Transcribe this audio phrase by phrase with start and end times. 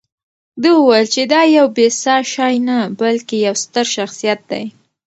[0.61, 4.65] ده وویل چې دا یو بې ساه شی نه، بلکې یو ستر شخصیت دی.